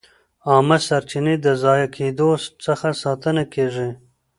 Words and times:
عامه 0.49 0.77
سرچینې 0.87 1.35
د 1.45 1.47
ضایع 1.63 1.87
کېدو 1.97 2.29
څخه 2.65 2.87
ساتل 3.03 3.37
کېږي. 3.53 3.89